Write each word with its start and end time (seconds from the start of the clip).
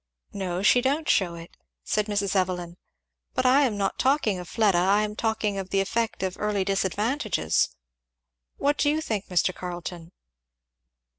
"No, 0.33 0.63
she 0.63 0.81
don't 0.81 1.07
shew 1.07 1.35
it," 1.35 1.55
said 1.83 2.07
Mrs. 2.07 2.35
Evelyn, 2.35 2.75
"but 3.35 3.45
I 3.45 3.61
am 3.65 3.77
not 3.77 3.99
talking 3.99 4.39
of 4.39 4.49
Fleda 4.49 4.79
I 4.79 5.03
am 5.03 5.15
talking 5.15 5.59
of 5.59 5.69
the 5.69 5.79
effect 5.79 6.23
of 6.23 6.37
early 6.39 6.65
disadvantages. 6.65 7.69
What 8.57 8.79
do 8.79 8.89
you 8.89 8.99
think, 8.99 9.27
Mr. 9.27 9.53
Carleton?" 9.53 10.11